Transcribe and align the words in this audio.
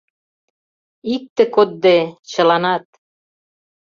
—Икте 1.13 1.43
кодде, 1.55 1.97
чыланат. 2.29 2.85